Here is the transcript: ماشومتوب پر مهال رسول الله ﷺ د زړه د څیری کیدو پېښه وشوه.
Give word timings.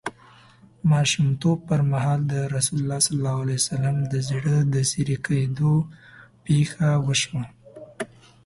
ماشومتوب 0.89 1.57
پر 1.67 1.81
مهال 1.91 2.21
رسول 2.55 2.77
الله 2.81 2.99
ﷺ 3.05 3.95
د 4.11 4.13
زړه 4.29 4.55
د 4.73 4.75
څیری 4.91 5.17
کیدو 5.25 5.73
پېښه 6.45 6.89
وشوه. 7.05 7.43